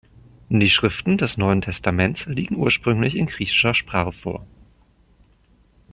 [0.49, 4.47] Die Schriften des Neuen Testaments liegen ursprünglich in griechischer Sprache vor.